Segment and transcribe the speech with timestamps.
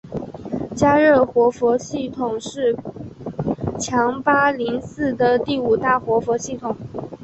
[0.75, 2.75] 嘉热活佛系统是
[3.79, 6.75] 强巴林寺的第五大活佛系统。